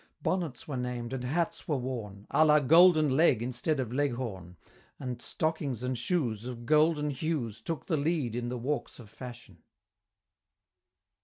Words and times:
Bonnets 0.23 0.67
were 0.67 0.77
named, 0.77 1.13
and 1.13 1.23
hats 1.23 1.67
were 1.67 1.77
worn, 1.77 2.25
A 2.31 2.43
la 2.43 2.57
Golden 2.59 3.07
Leg 3.15 3.43
instead 3.43 3.79
of 3.79 3.93
Leghorn, 3.93 4.57
And 4.99 5.21
stockings 5.21 5.83
and 5.83 5.95
shoes, 5.95 6.45
Of 6.45 6.65
golden 6.65 7.11
hues, 7.11 7.61
Took 7.61 7.85
the 7.85 7.97
lead 7.97 8.35
in 8.35 8.49
the 8.49 8.57
walks 8.57 8.97
of 8.97 9.11
fashion! 9.11 9.61